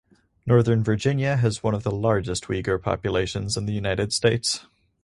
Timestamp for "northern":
0.47-0.83